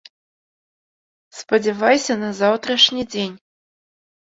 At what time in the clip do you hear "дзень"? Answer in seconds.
3.13-3.39